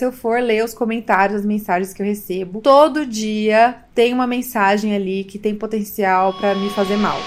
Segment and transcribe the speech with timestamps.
[0.00, 4.26] se eu for ler os comentários, as mensagens que eu recebo, todo dia tem uma
[4.26, 7.18] mensagem ali que tem potencial para me fazer mal.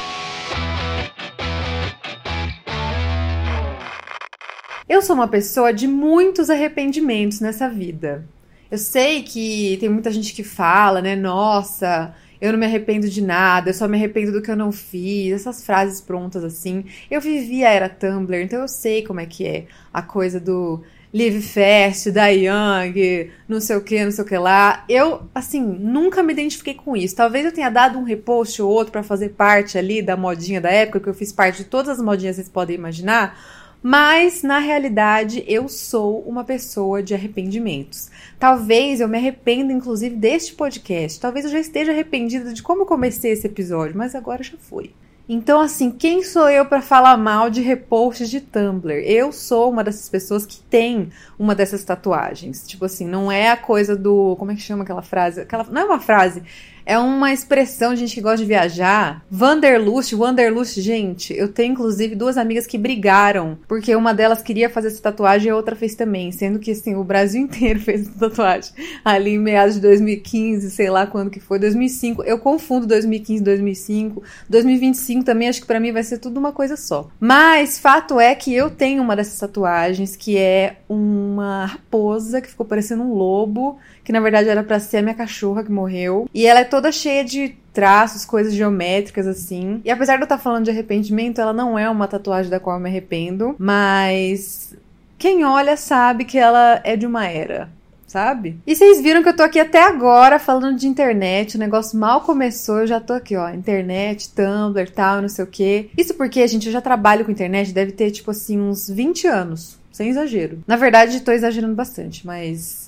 [4.89, 8.27] Eu sou uma pessoa de muitos arrependimentos nessa vida.
[8.71, 11.15] Eu sei que tem muita gente que fala, né?
[11.15, 14.71] Nossa, eu não me arrependo de nada, eu só me arrependo do que eu não
[14.71, 16.85] fiz, essas frases prontas assim.
[17.11, 20.81] Eu vivi a era Tumblr, então eu sei como é que é a coisa do
[21.13, 24.83] Live Fast, da Young, não sei o que, não sei o que lá.
[24.89, 27.15] Eu, assim, nunca me identifiquei com isso.
[27.15, 30.71] Talvez eu tenha dado um repost ou outro para fazer parte ali da modinha da
[30.71, 33.37] época, que eu fiz parte de todas as modinhas que vocês podem imaginar
[33.85, 38.09] mas, na realidade, eu sou uma pessoa de arrependimentos.
[38.39, 41.19] Talvez eu me arrependa, inclusive, deste podcast.
[41.19, 44.91] Talvez eu já esteja arrependida de como eu comecei esse episódio, mas agora já foi.
[45.27, 48.91] Então, assim, quem sou eu para falar mal de reposts de Tumblr?
[49.05, 51.09] Eu sou uma dessas pessoas que tem
[51.39, 52.67] uma dessas tatuagens.
[52.67, 54.35] Tipo assim, não é a coisa do.
[54.37, 55.41] Como é que chama aquela frase?
[55.41, 56.43] Aquela, não é uma frase.
[56.85, 59.23] É uma expressão gente que gosta de viajar.
[59.31, 61.33] Wanderlust, Wanderlust, gente.
[61.33, 65.51] Eu tenho inclusive duas amigas que brigaram porque uma delas queria fazer essa tatuagem e
[65.51, 69.39] a outra fez também, sendo que assim, o Brasil inteiro fez essa tatuagem ali em
[69.39, 72.23] meados de 2015, sei lá quando que foi, 2005.
[72.23, 74.23] Eu confundo 2015 e 2005.
[74.49, 77.09] 2025 também acho que para mim vai ser tudo uma coisa só.
[77.19, 82.65] Mas fato é que eu tenho uma dessas tatuagens que é uma raposa que ficou
[82.65, 86.27] parecendo um lobo que na verdade era para ser a minha cachorra que morreu.
[86.33, 89.79] E ela é toda cheia de traços, coisas geométricas assim.
[89.85, 92.77] E apesar de eu estar falando de arrependimento, ela não é uma tatuagem da qual
[92.77, 94.75] eu me arrependo, mas
[95.19, 97.69] quem olha sabe que ela é de uma era.
[98.07, 98.57] Sabe?
[98.65, 102.21] E vocês viram que eu tô aqui até agora falando de internet, o negócio mal
[102.21, 105.89] começou, eu já tô aqui, ó, internet, Tumblr, tal, não sei o quê.
[105.95, 109.77] Isso porque, gente, eu já trabalho com internet, deve ter, tipo assim, uns 20 anos,
[109.91, 110.63] sem exagero.
[110.65, 112.82] Na verdade, tô exagerando bastante, mas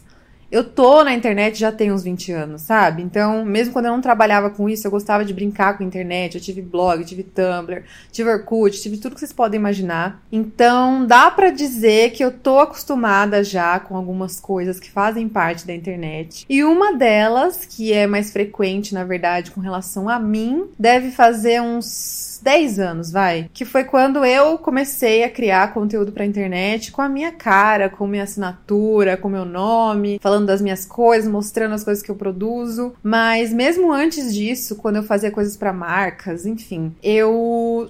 [0.51, 3.01] eu tô na internet já tem uns 20 anos, sabe?
[3.01, 6.35] Então, mesmo quando eu não trabalhava com isso, eu gostava de brincar com a internet.
[6.35, 10.21] Eu tive blog, tive Tumblr, tive Orkut, tive tudo que vocês podem imaginar.
[10.31, 15.65] Então, dá para dizer que eu tô acostumada já com algumas coisas que fazem parte
[15.65, 16.45] da internet.
[16.47, 21.61] E uma delas, que é mais frequente, na verdade, com relação a mim, deve fazer
[21.61, 23.49] uns 10 anos, vai.
[23.51, 28.05] Que foi quando eu comecei a criar conteúdo pra internet com a minha cara, com
[28.05, 32.93] minha assinatura, com meu nome, falando das minhas coisas, mostrando as coisas que eu produzo.
[33.01, 37.89] Mas mesmo antes disso, quando eu fazia coisas para marcas, enfim, eu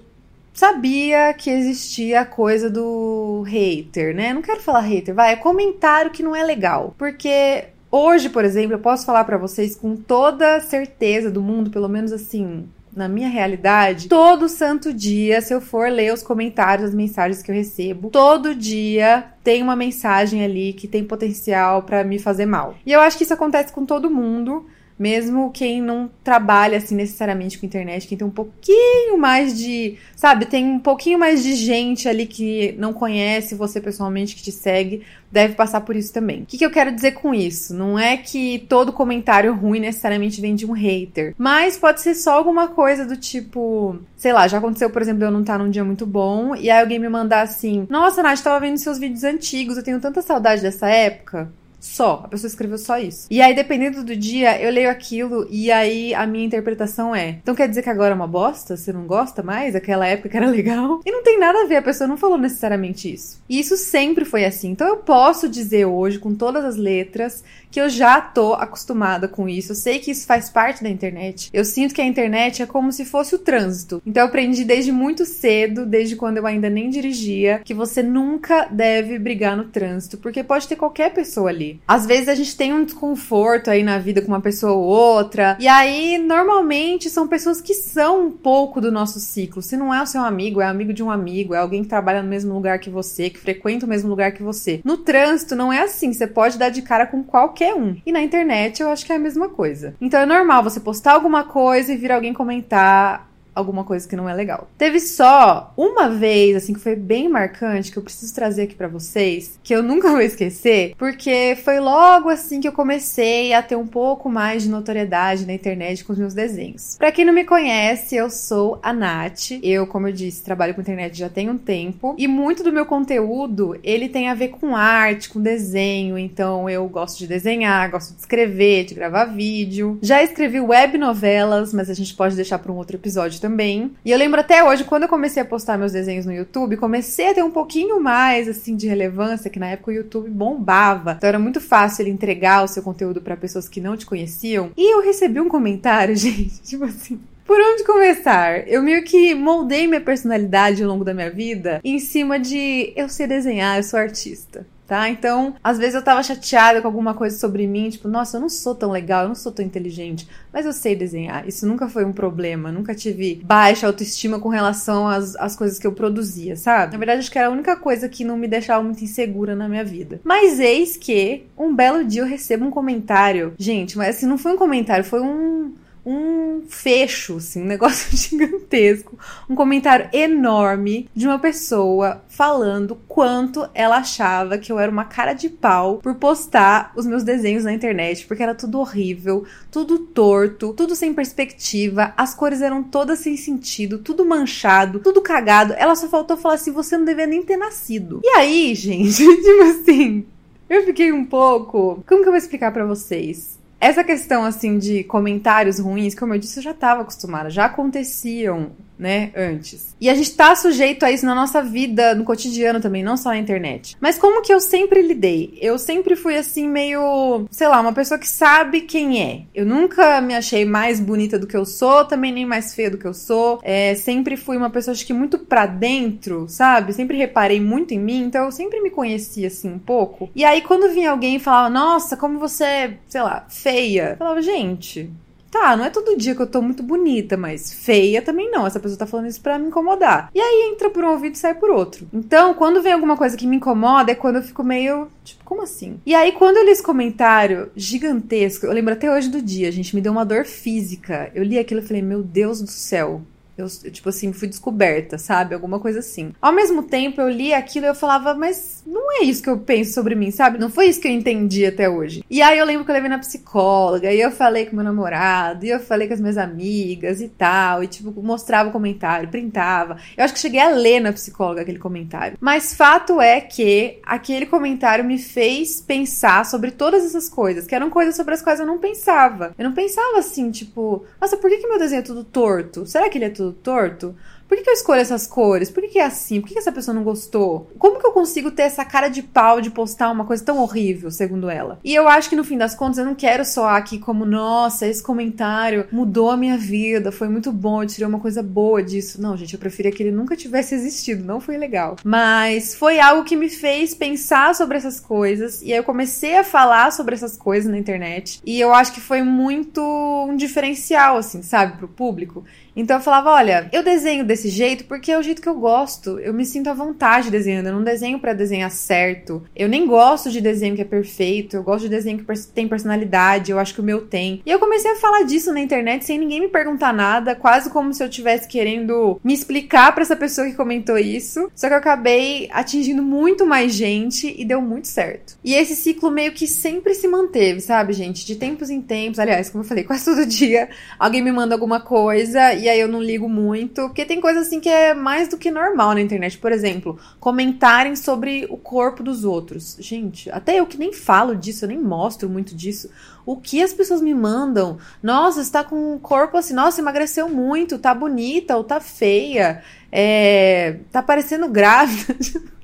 [0.53, 4.33] sabia que existia a coisa do hater, né?
[4.33, 6.95] Não quero falar hater, vai, é comentário que não é legal.
[6.97, 11.89] Porque hoje, por exemplo, eu posso falar para vocês com toda certeza do mundo, pelo
[11.89, 16.95] menos assim, na minha realidade, todo santo dia, se eu for ler os comentários, as
[16.95, 22.17] mensagens que eu recebo, todo dia tem uma mensagem ali que tem potencial para me
[22.17, 22.75] fazer mal.
[22.85, 24.66] E eu acho que isso acontece com todo mundo.
[24.97, 30.45] Mesmo quem não trabalha assim necessariamente com internet, quem tem um pouquinho mais de, sabe,
[30.45, 35.03] tem um pouquinho mais de gente ali que não conhece você pessoalmente, que te segue,
[35.29, 36.44] deve passar por isso também.
[36.44, 37.73] O que, que eu quero dizer com isso?
[37.73, 42.38] Não é que todo comentário ruim necessariamente vem de um hater, mas pode ser só
[42.38, 45.84] alguma coisa do tipo, sei lá, já aconteceu, por exemplo, eu não estar num dia
[45.84, 49.75] muito bom e aí alguém me mandar assim: Nossa, Nath, tava vendo seus vídeos antigos,
[49.75, 51.51] eu tenho tanta saudade dessa época.
[51.85, 52.22] Só.
[52.23, 53.28] A pessoa escreveu só isso.
[53.29, 57.56] E aí, dependendo do dia, eu leio aquilo e aí a minha interpretação é: então
[57.56, 58.75] quer dizer que agora é uma bosta?
[58.75, 59.75] Você não gosta mais?
[59.75, 61.01] Aquela época que era legal?
[61.06, 63.40] E não tem nada a ver, a pessoa não falou necessariamente isso.
[63.47, 64.72] E isso sempre foi assim.
[64.72, 69.47] Então eu posso dizer hoje, com todas as letras, que eu já tô acostumada com
[69.47, 69.73] isso.
[69.73, 71.50] Eu sei que isso faz parte da internet.
[71.53, 74.02] Eu sinto que a internet é como se fosse o trânsito.
[74.06, 78.66] Então eu aprendi desde muito cedo, desde quando eu ainda nem dirigia, que você nunca
[78.72, 81.75] deve brigar no trânsito, porque pode ter qualquer pessoa ali.
[81.88, 85.58] Às vezes a gente tem um desconforto aí na vida com uma pessoa ou outra,
[85.59, 89.62] e aí normalmente são pessoas que são um pouco do nosso ciclo.
[89.62, 92.22] Se não é o seu amigo, é amigo de um amigo, é alguém que trabalha
[92.22, 94.81] no mesmo lugar que você, que frequenta o mesmo lugar que você.
[94.84, 97.96] No trânsito não é assim, você pode dar de cara com qualquer um.
[98.05, 99.96] E na internet eu acho que é a mesma coisa.
[99.99, 104.29] Então é normal você postar alguma coisa e vir alguém comentar alguma coisa que não
[104.29, 104.67] é legal.
[104.78, 108.87] Teve só uma vez, assim, que foi bem marcante, que eu preciso trazer aqui para
[108.87, 113.75] vocês, que eu nunca vou esquecer, porque foi logo assim que eu comecei a ter
[113.75, 116.97] um pouco mais de notoriedade na internet com os meus desenhos.
[116.97, 119.52] Para quem não me conhece, eu sou a Nath.
[119.63, 122.85] Eu, como eu disse, trabalho com internet já tem um tempo e muito do meu
[122.85, 128.13] conteúdo, ele tem a ver com arte, com desenho, então eu gosto de desenhar, gosto
[128.13, 129.97] de escrever, de gravar vídeo.
[130.01, 133.92] Já escrevi web novelas, mas a gente pode deixar para um outro episódio também.
[134.03, 137.30] E eu lembro até hoje, quando eu comecei a postar meus desenhos no YouTube, comecei
[137.30, 141.14] a ter um pouquinho mais, assim, de relevância, que na época o YouTube bombava.
[141.18, 144.72] Então era muito fácil ele entregar o seu conteúdo para pessoas que não te conheciam.
[144.76, 148.68] E eu recebi um comentário, gente, tipo assim, por onde começar?
[148.68, 153.08] Eu meio que moldei minha personalidade ao longo da minha vida em cima de eu
[153.08, 155.09] sei desenhar, eu sou artista tá?
[155.09, 158.49] Então, às vezes eu tava chateada com alguma coisa sobre mim, tipo, nossa, eu não
[158.49, 161.47] sou tão legal, eu não sou tão inteligente, mas eu sei desenhar.
[161.47, 165.87] Isso nunca foi um problema, nunca tive baixa autoestima com relação às, às coisas que
[165.87, 166.93] eu produzia, sabe?
[166.93, 169.67] Na verdade, acho que era a única coisa que não me deixava muito insegura na
[169.67, 170.20] minha vida.
[170.23, 173.53] Mas eis que um belo dia eu recebo um comentário.
[173.58, 175.73] Gente, mas assim, não foi um comentário, foi um
[176.05, 179.17] um fecho, assim, um negócio gigantesco,
[179.49, 185.34] um comentário enorme de uma pessoa falando quanto ela achava que eu era uma cara
[185.34, 190.73] de pau por postar os meus desenhos na internet, porque era tudo horrível, tudo torto,
[190.73, 195.73] tudo sem perspectiva, as cores eram todas sem sentido, tudo manchado, tudo cagado.
[195.78, 198.22] Ela só faltou falar assim: você não devia nem ter nascido.
[198.23, 200.25] E aí, gente, tipo assim,
[200.69, 202.03] eu fiquei um pouco.
[202.08, 203.55] Como que eu vou explicar para vocês?
[203.85, 208.72] Essa questão assim de comentários ruins, como eu disse, eu já estava acostumada, já aconteciam
[208.97, 209.96] né, antes.
[210.00, 213.30] E a gente tá sujeito a isso na nossa vida, no cotidiano também, não só
[213.30, 213.96] na internet.
[214.00, 215.58] Mas como que eu sempre lidei?
[215.62, 219.42] Eu sempre fui assim meio, sei lá, uma pessoa que sabe quem é.
[219.53, 222.97] Eu nunca me achei mais bonita do que eu sou, também nem mais feia do
[222.97, 223.59] que eu sou.
[223.64, 226.94] É, sempre fui uma pessoa acho que muito pra dentro, sabe?
[226.94, 230.30] Sempre reparei muito em mim, então eu sempre me conhecia assim um pouco.
[230.36, 234.12] E aí quando vinha alguém e falava: "Nossa, como você, é, sei lá, feia".
[234.12, 235.12] Eu falava: "Gente,
[235.55, 238.67] Tá, não é todo dia que eu tô muito bonita, mas feia também não.
[238.67, 240.29] Essa pessoa tá falando isso pra me incomodar.
[240.35, 242.05] E aí entra por um ouvido e sai por outro.
[242.13, 245.07] Então, quando vem alguma coisa que me incomoda, é quando eu fico meio.
[245.23, 245.97] Tipo, como assim?
[246.05, 249.96] E aí, quando eu li esse comentário gigantesco, eu lembro até hoje do dia, gente
[249.96, 251.31] me deu uma dor física.
[251.34, 253.22] Eu li aquilo e falei, meu Deus do céu.
[253.57, 255.53] Eu, tipo assim, fui descoberta, sabe?
[255.53, 256.34] Alguma coisa assim.
[256.41, 259.57] Ao mesmo tempo, eu li aquilo e eu falava, mas não é isso que eu
[259.57, 260.57] penso sobre mim, sabe?
[260.57, 262.24] Não foi isso que eu entendi até hoje.
[262.29, 265.65] E aí eu lembro que eu levei na psicóloga, e eu falei com meu namorado,
[265.65, 269.98] e eu falei com as minhas amigas e tal, e tipo, mostrava o comentário, printava.
[270.17, 272.38] Eu acho que cheguei a ler na psicóloga aquele comentário.
[272.41, 277.89] Mas fato é que aquele comentário me fez pensar sobre todas essas coisas, que eram
[277.89, 279.53] coisas sobre as quais eu não pensava.
[279.58, 282.86] Eu não pensava assim, tipo, nossa, por que, que meu desenho é tudo torto?
[282.86, 284.15] Será que ele é tudo tudo torto?
[284.48, 285.72] Por que, que eu escolho essas cores?
[285.72, 286.39] Por que, que é assim?
[286.39, 287.72] Por que, que essa pessoa não gostou?
[287.80, 291.10] Como que eu consigo ter essa cara de pau de postar uma coisa tão horrível,
[291.10, 291.80] segundo ela?
[291.84, 294.88] E eu acho que no fim das contas eu não quero soar aqui como, nossa,
[294.88, 299.20] esse comentário mudou a minha vida, foi muito bom, eu tirei uma coisa boa disso.
[299.20, 301.96] Não, gente, eu preferia que ele nunca tivesse existido, não foi legal.
[302.03, 306.44] Mas foi algo que me fez pensar sobre essas coisas e aí eu comecei a
[306.44, 308.39] falar sobre essas coisas na internet.
[308.46, 309.82] E eu acho que foi muito
[310.30, 312.46] um diferencial, assim, sabe, pro público.
[312.75, 316.19] Então eu falava, olha, eu desenho desse jeito porque é o jeito que eu gosto.
[316.19, 317.67] Eu me sinto à vontade desenhando.
[317.67, 319.43] Eu não desenho para desenhar certo.
[319.55, 321.55] Eu nem gosto de desenho que é perfeito.
[321.55, 323.51] Eu gosto de desenho que tem personalidade.
[323.51, 324.41] Eu acho que o meu tem.
[324.45, 327.93] E eu comecei a falar disso na internet sem ninguém me perguntar nada, quase como
[327.93, 331.50] se eu estivesse querendo me explicar para essa pessoa que comentou isso.
[331.55, 335.38] Só que eu acabei atingindo muito mais gente e deu muito certo.
[335.43, 338.25] E esse ciclo meio que sempre se manteve, sabe, gente?
[338.25, 339.19] De tempos em tempos.
[339.19, 340.69] Aliás, como eu falei, quase todo dia
[341.00, 344.60] alguém me manda alguma coisa e aí eu não ligo muito, porque tem coisa assim
[344.60, 346.38] que é mais do que normal na internet.
[346.38, 349.77] Por exemplo, comentarem sobre o corpo dos outros.
[349.79, 352.89] Gente, até eu que nem falo disso, eu nem mostro muito disso.
[353.25, 354.78] O que as pessoas me mandam?
[355.01, 360.80] Nossa, está com um corpo assim, nossa, emagreceu muito, tá bonita ou tá feia, é,
[360.92, 362.16] tá parecendo grávida.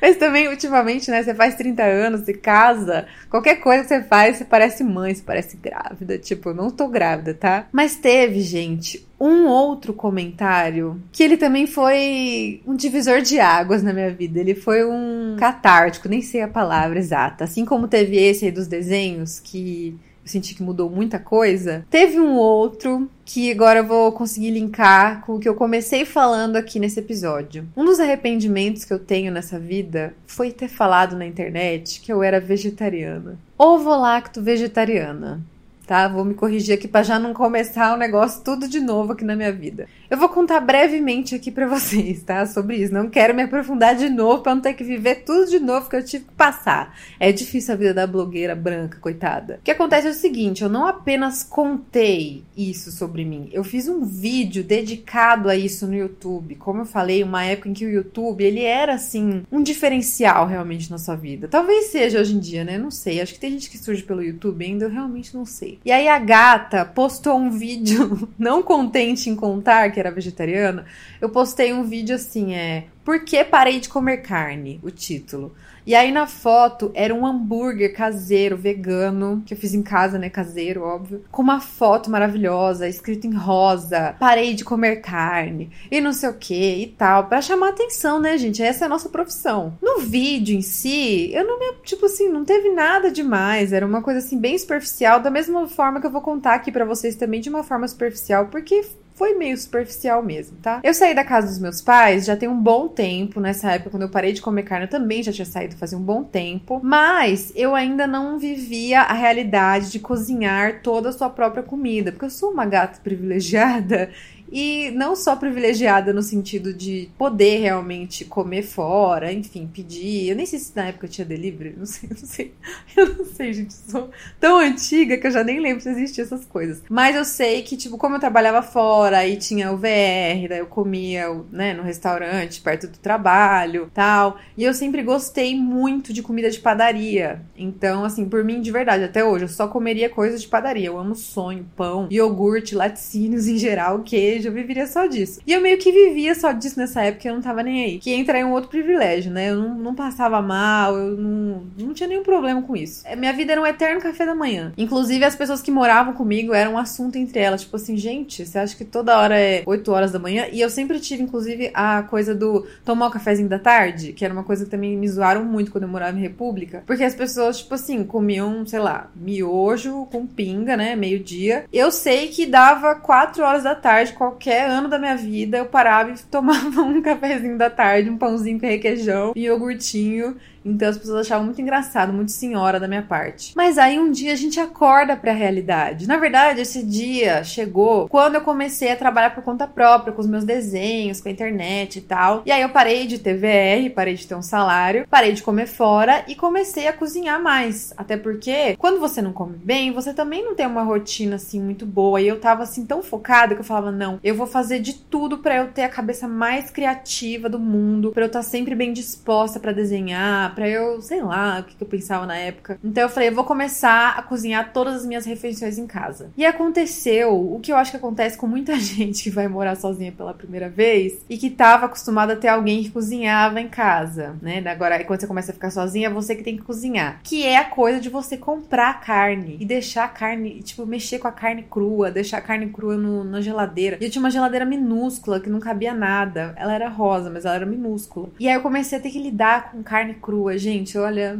[0.00, 1.22] Mas também, ultimamente, né?
[1.22, 5.22] Você faz 30 anos, se casa, qualquer coisa que você faz, você parece mãe, você
[5.22, 6.18] parece grávida.
[6.18, 7.66] Tipo, eu não tô grávida, tá?
[7.72, 13.92] Mas teve, gente, um outro comentário que ele também foi um divisor de águas na
[13.92, 14.40] minha vida.
[14.40, 17.44] Ele foi um catártico, nem sei a palavra exata.
[17.44, 21.84] Assim como teve esse aí dos desenhos que senti que mudou muita coisa.
[21.90, 26.56] Teve um outro que agora eu vou conseguir linkar com o que eu comecei falando
[26.56, 27.66] aqui nesse episódio.
[27.76, 32.22] Um dos arrependimentos que eu tenho nessa vida foi ter falado na internet que eu
[32.22, 33.38] era vegetariana.
[33.58, 35.42] Ovo-lacto vegetariana
[35.86, 36.08] tá?
[36.08, 39.36] Vou me corrigir aqui para já não começar o negócio tudo de novo aqui na
[39.36, 39.86] minha vida.
[40.12, 42.44] Eu vou contar brevemente aqui para vocês, tá?
[42.44, 42.92] Sobre isso.
[42.92, 45.96] Não quero me aprofundar de novo para não ter que viver tudo de novo que
[45.96, 46.94] eu tive que passar.
[47.18, 49.54] É difícil a vida da blogueira branca, coitada.
[49.54, 53.88] O que acontece é o seguinte: eu não apenas contei isso sobre mim, eu fiz
[53.88, 56.56] um vídeo dedicado a isso no YouTube.
[56.56, 60.90] Como eu falei, uma época em que o YouTube ele era assim um diferencial realmente
[60.90, 61.48] na sua vida.
[61.48, 62.76] Talvez seja hoje em dia, né?
[62.76, 63.22] Não sei.
[63.22, 65.78] Acho que tem gente que surge pelo YouTube ainda, eu realmente não sei.
[65.82, 70.84] E aí a gata postou um vídeo, não contente em contar que era vegetariana,
[71.20, 74.80] eu postei um vídeo assim, é Por que parei de comer carne?
[74.82, 75.54] O título.
[75.84, 80.30] E aí na foto era um hambúrguer caseiro, vegano, que eu fiz em casa, né?
[80.30, 81.24] Caseiro, óbvio.
[81.30, 84.14] Com uma foto maravilhosa, escrito em rosa.
[84.20, 85.70] Parei de comer carne.
[85.90, 87.26] E não sei o que e tal.
[87.26, 88.62] para chamar atenção, né, gente?
[88.62, 89.76] Essa é a nossa profissão.
[89.82, 91.72] No vídeo em si, eu não me.
[91.82, 93.72] Tipo assim, não teve nada demais.
[93.72, 95.18] Era uma coisa assim, bem superficial.
[95.18, 98.46] Da mesma forma que eu vou contar aqui para vocês também, de uma forma superficial,
[98.46, 100.80] porque foi meio superficial mesmo, tá?
[100.82, 103.40] Eu saí da casa dos meus pais já tem um bom tempo.
[103.40, 106.02] Nessa época, quando eu parei de comer carne, eu também já tinha saído fazia um
[106.02, 106.80] bom tempo.
[106.82, 112.12] Mas eu ainda não vivia a realidade de cozinhar toda a sua própria comida.
[112.12, 114.10] Porque eu sou uma gata privilegiada
[114.52, 120.28] e não só privilegiada no sentido de poder realmente comer fora, enfim, pedir.
[120.28, 122.54] Eu nem sei se na época tinha delivery, não sei, não sei.
[122.94, 126.44] Eu não sei, gente, sou tão antiga que eu já nem lembro se existiam essas
[126.44, 126.82] coisas.
[126.90, 130.66] Mas eu sei que, tipo, como eu trabalhava fora, aí tinha o VR, daí eu
[130.66, 134.38] comia, né, no restaurante, perto do trabalho, tal.
[134.58, 137.40] E eu sempre gostei muito de comida de padaria.
[137.56, 140.88] Então, assim, por mim, de verdade, até hoje, eu só comeria coisas de padaria.
[140.88, 145.40] Eu amo sonho, pão, iogurte, laticínios em geral, queijo eu viveria só disso.
[145.46, 147.98] E eu meio que vivia só disso nessa época, eu não tava nem aí.
[147.98, 149.50] Que entra em um outro privilégio, né?
[149.50, 153.02] Eu não, não passava mal, eu não, não tinha nenhum problema com isso.
[153.06, 154.72] É, minha vida era um eterno café da manhã.
[154.76, 157.62] Inclusive, as pessoas que moravam comigo eram um assunto entre elas.
[157.62, 160.46] Tipo assim, gente, você acha que toda hora é 8 horas da manhã?
[160.52, 164.32] E eu sempre tive, inclusive, a coisa do tomar o cafezinho da tarde, que era
[164.32, 166.82] uma coisa que também me zoaram muito quando eu morava em República.
[166.86, 170.96] Porque as pessoas, tipo assim, comiam, sei lá, miojo com pinga, né?
[170.96, 171.64] Meio-dia.
[171.72, 176.10] Eu sei que dava 4 horas da tarde, qualquer ano da minha vida, eu parava
[176.10, 181.26] e tomava um cafezinho da tarde, um pãozinho com requeijão e iogurtinho então as pessoas
[181.26, 183.52] achavam muito engraçado, muito senhora da minha parte.
[183.56, 186.06] Mas aí um dia a gente acorda para a realidade.
[186.06, 190.26] Na verdade, esse dia chegou quando eu comecei a trabalhar por conta própria, com os
[190.26, 192.42] meus desenhos, com a internet e tal.
[192.46, 195.66] E aí eu parei de ter VR, parei de ter um salário, parei de comer
[195.66, 197.92] fora e comecei a cozinhar mais.
[197.96, 201.86] Até porque quando você não come bem, você também não tem uma rotina assim muito
[201.86, 202.20] boa.
[202.20, 205.38] E eu tava assim tão focada que eu falava: "Não, eu vou fazer de tudo
[205.38, 209.58] para eu ter a cabeça mais criativa do mundo, para eu estar sempre bem disposta
[209.58, 212.78] para desenhar, pra eu, sei lá, o que, que eu pensava na época.
[212.82, 216.30] Então eu falei, eu vou começar a cozinhar todas as minhas refeições em casa.
[216.36, 220.12] E aconteceu o que eu acho que acontece com muita gente que vai morar sozinha
[220.12, 224.62] pela primeira vez e que tava acostumada a ter alguém que cozinhava em casa, né?
[224.66, 227.20] Agora, quando você começa a ficar sozinha, é você que tem que cozinhar.
[227.22, 231.28] Que é a coisa de você comprar carne e deixar a carne, tipo, mexer com
[231.28, 233.98] a carne crua, deixar a carne crua no, na geladeira.
[234.00, 236.54] E eu tinha uma geladeira minúscula que não cabia nada.
[236.56, 238.30] Ela era rosa, mas ela era minúscula.
[238.38, 241.38] E aí eu comecei a ter que lidar com carne crua rua, gente, olha,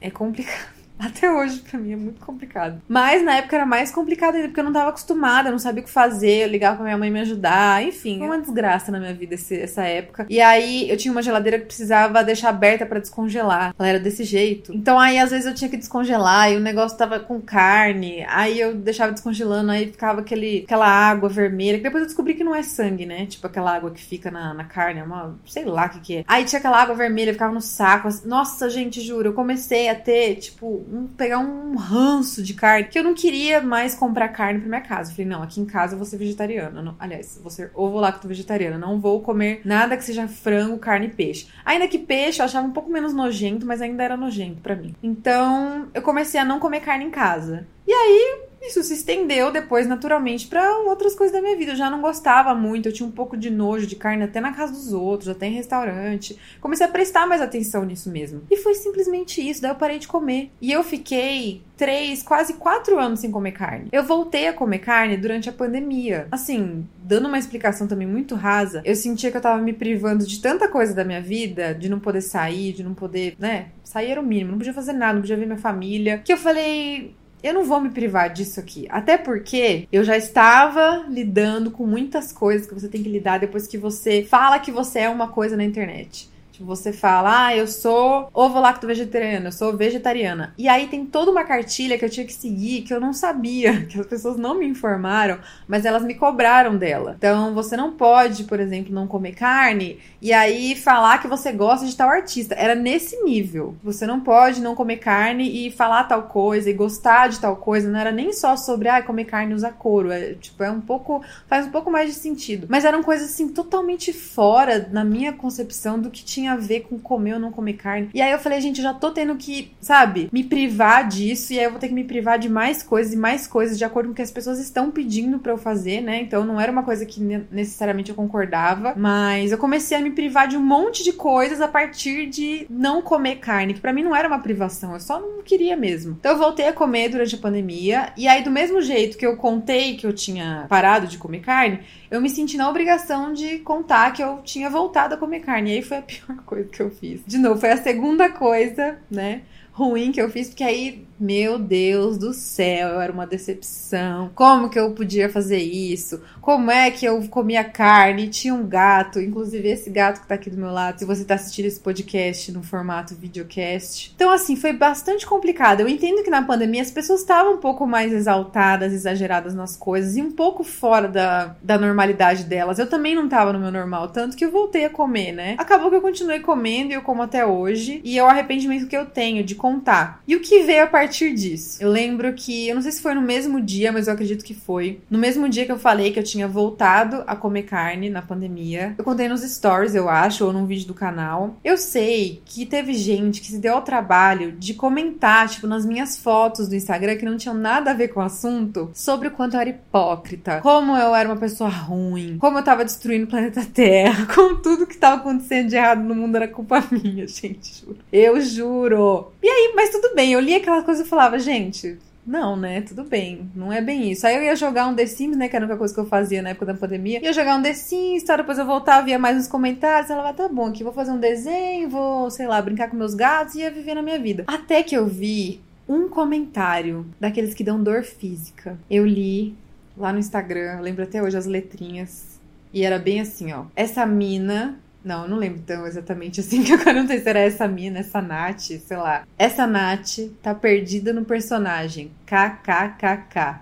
[0.00, 0.75] é complicado.
[0.98, 2.80] Até hoje, pra mim, é muito complicado.
[2.88, 5.82] Mas na época era mais complicado ainda, porque eu não tava acostumada, eu não sabia
[5.82, 8.98] o que fazer, eu ligava pra minha mãe me ajudar, enfim, foi uma desgraça na
[8.98, 10.26] minha vida esse, essa época.
[10.28, 13.74] E aí eu tinha uma geladeira que precisava deixar aberta para descongelar.
[13.78, 14.74] Ela era desse jeito.
[14.74, 18.58] Então aí às vezes eu tinha que descongelar e o negócio tava com carne, aí
[18.58, 22.54] eu deixava descongelando, aí ficava aquele, aquela água vermelha, que depois eu descobri que não
[22.54, 23.26] é sangue, né?
[23.26, 26.16] Tipo aquela água que fica na, na carne, é uma, sei lá o que que
[26.16, 26.24] é.
[26.26, 28.08] Aí tinha aquela água vermelha, ficava no saco.
[28.08, 32.88] Assim, nossa, gente, juro, eu comecei a ter, tipo, um, pegar um ranço de carne,
[32.88, 35.10] que eu não queria mais comprar carne pra minha casa.
[35.10, 36.82] Eu falei, não, aqui em casa eu vou ser vegetariana.
[36.82, 38.78] Não, aliás, vou ser ovo lacto vegetariana.
[38.78, 41.48] Não vou comer nada que seja frango, carne e peixe.
[41.64, 44.94] Ainda que peixe eu achava um pouco menos nojento, mas ainda era nojento para mim.
[45.02, 47.66] Então, eu comecei a não comer carne em casa.
[47.86, 51.72] E aí, isso se estendeu depois naturalmente para outras coisas da minha vida.
[51.72, 54.52] Eu já não gostava muito, eu tinha um pouco de nojo de carne até na
[54.52, 56.38] casa dos outros, até em restaurante.
[56.60, 58.42] Comecei a prestar mais atenção nisso mesmo.
[58.50, 60.50] E foi simplesmente isso, daí eu parei de comer.
[60.60, 63.88] E eu fiquei três, quase quatro anos sem comer carne.
[63.92, 66.26] Eu voltei a comer carne durante a pandemia.
[66.30, 70.40] Assim, dando uma explicação também muito rasa, eu sentia que eu tava me privando de
[70.40, 73.68] tanta coisa da minha vida, de não poder sair, de não poder, né?
[73.84, 76.18] Sair era o mínimo, não podia fazer nada, não podia ver minha família.
[76.24, 77.14] Que eu falei,
[77.46, 78.86] eu não vou me privar disso aqui.
[78.90, 83.66] Até porque eu já estava lidando com muitas coisas que você tem que lidar depois
[83.66, 86.28] que você fala que você é uma coisa na internet.
[86.56, 90.54] Tipo, você fala, ah, eu sou ovo-lacto vegetariana, eu sou vegetariana.
[90.56, 93.84] E aí tem toda uma cartilha que eu tinha que seguir que eu não sabia,
[93.84, 97.14] que as pessoas não me informaram, mas elas me cobraram dela.
[97.18, 101.84] Então, você não pode, por exemplo, não comer carne e aí falar que você gosta
[101.84, 102.54] de tal artista.
[102.54, 103.76] Era nesse nível.
[103.84, 107.90] Você não pode não comer carne e falar tal coisa e gostar de tal coisa.
[107.90, 110.10] Não era nem só sobre, ah, comer carne usar couro.
[110.10, 111.22] É, tipo, é um pouco.
[111.46, 112.66] faz um pouco mais de sentido.
[112.70, 116.98] Mas eram coisas assim totalmente fora na minha concepção do que tinha a ver com
[116.98, 118.10] comer ou não comer carne.
[118.12, 121.52] E aí eu falei, gente, eu já tô tendo que, sabe, me privar disso.
[121.52, 123.84] E aí eu vou ter que me privar de mais coisas e mais coisas de
[123.84, 126.20] acordo com o que as pessoas estão pedindo para eu fazer, né?
[126.20, 128.94] Então não era uma coisa que necessariamente eu concordava.
[128.96, 133.02] Mas eu comecei a me privar de um monte de coisas a partir de não
[133.02, 136.16] comer carne, que para mim não era uma privação, eu só não queria mesmo.
[136.18, 138.12] Então eu voltei a comer durante a pandemia.
[138.16, 141.80] E aí, do mesmo jeito que eu contei que eu tinha parado de comer carne,
[142.10, 145.70] eu me senti na obrigação de contar que eu tinha voltado a comer carne.
[145.70, 147.22] E aí foi a pior coisa que eu fiz.
[147.26, 149.42] De novo, foi a segunda coisa, né?
[149.76, 154.30] Ruim que eu fiz, porque aí meu Deus do céu, eu era uma decepção.
[154.34, 156.20] Como que eu podia fazer isso?
[156.40, 158.28] Como é que eu comia carne?
[158.28, 161.34] Tinha um gato, inclusive esse gato que tá aqui do meu lado, se você tá
[161.34, 164.12] assistindo esse podcast no formato videocast.
[164.14, 165.80] Então, assim, foi bastante complicado.
[165.80, 170.16] Eu entendo que na pandemia as pessoas estavam um pouco mais exaltadas, exageradas nas coisas
[170.16, 172.78] e um pouco fora da, da normalidade delas.
[172.78, 175.54] Eu também não tava no meu normal, tanto que eu voltei a comer, né?
[175.58, 178.00] Acabou que eu continuei comendo e eu como até hoje.
[178.04, 180.22] E é o arrependimento que eu tenho de contar.
[180.28, 181.82] E o que veio a partir disso.
[181.82, 184.54] Eu lembro que, eu não sei se foi no mesmo dia, mas eu acredito que
[184.54, 185.00] foi.
[185.10, 188.94] No mesmo dia que eu falei que eu tinha voltado a comer carne na pandemia.
[188.96, 191.56] Eu contei nos stories, eu acho, ou num vídeo do canal.
[191.64, 196.16] Eu sei que teve gente que se deu ao trabalho de comentar, tipo, nas minhas
[196.16, 199.54] fotos do Instagram que não tinham nada a ver com o assunto, sobre o quanto
[199.54, 203.64] eu era hipócrita, como eu era uma pessoa ruim, como eu tava destruindo o planeta
[203.64, 207.98] Terra, como tudo que tava acontecendo de errado no mundo era culpa minha, gente, juro.
[208.12, 209.32] Eu juro.
[209.42, 212.80] E aí, mas tudo bem, eu li aquela coisa eu falava, gente, não, né?
[212.80, 213.48] Tudo bem.
[213.54, 214.26] Não é bem isso.
[214.26, 215.48] Aí eu ia jogar um The Sims, né?
[215.48, 217.22] Que era a única coisa que eu fazia na época da pandemia.
[217.22, 218.36] Ia jogar um The Sims, tá?
[218.36, 220.10] depois eu voltava, via mais uns comentários.
[220.10, 223.54] Ela tá bom, aqui vou fazer um desenho, vou, sei lá, brincar com meus gatos
[223.54, 224.42] e ia viver na minha vida.
[224.48, 228.76] Até que eu vi um comentário daqueles que dão dor física.
[228.90, 229.54] Eu li
[229.96, 232.40] lá no Instagram, lembro até hoje as letrinhas.
[232.72, 233.66] E era bem assim, ó.
[233.76, 237.68] Essa mina não, não lembro tão exatamente assim, que agora não sei se era essa
[237.68, 239.22] mina, essa Nath, sei lá.
[239.38, 242.10] Essa Nath tá perdida no personagem.
[242.26, 243.60] KKKK.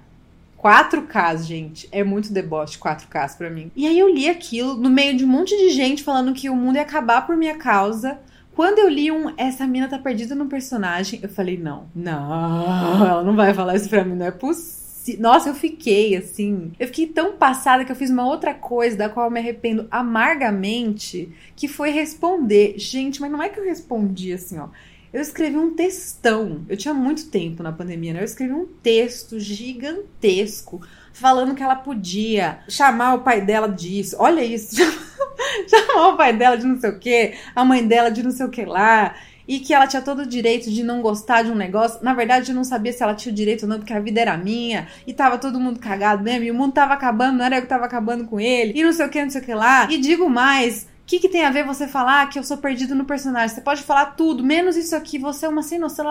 [0.59, 1.89] 4Ks, gente.
[1.93, 3.71] É muito deboche 4Ks pra mim.
[3.77, 6.57] E aí eu li aquilo no meio de um monte de gente falando que o
[6.57, 8.19] mundo ia acabar por minha causa.
[8.55, 13.23] Quando eu li um Essa mina tá perdida no personagem, eu falei, não, não, ela
[13.23, 14.84] não vai falar isso pra mim, não é possível
[15.19, 16.73] nossa, eu fiquei assim.
[16.79, 19.87] Eu fiquei tão passada que eu fiz uma outra coisa da qual eu me arrependo
[19.91, 22.79] amargamente, que foi responder.
[22.79, 24.69] Gente, mas não é que eu respondi assim, ó.
[25.13, 26.65] Eu escrevi um textão.
[26.69, 28.21] Eu tinha muito tempo na pandemia, né?
[28.21, 30.81] Eu escrevi um texto gigantesco
[31.13, 34.17] falando que ela podia chamar o pai dela disso.
[34.19, 34.75] Olha isso.
[35.69, 38.47] chamar o pai dela de não sei o que, a mãe dela de não sei
[38.47, 39.15] o que lá
[39.47, 42.03] e que ela tinha todo o direito de não gostar de um negócio.
[42.03, 44.21] Na verdade, eu não sabia se ela tinha o direito ou não, porque a vida
[44.21, 47.57] era minha e tava todo mundo cagado mesmo, e o mundo tava acabando, não era
[47.57, 49.55] eu que tava acabando com ele, e não sei o que, não sei o que
[49.55, 49.89] lá.
[49.91, 50.95] E digo mais.
[51.05, 53.55] O que, que tem a ver você falar que eu sou perdido no personagem?
[53.55, 56.07] Você pode falar tudo, menos isso aqui, você é uma sem noção.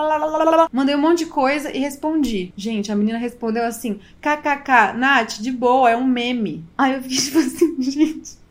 [0.72, 2.54] Mandei um monte de coisa e respondi.
[2.56, 6.64] Gente, a menina respondeu assim: kkk, Nath, de boa, é um meme.
[6.78, 8.43] Aí eu fiquei tipo assim, gente.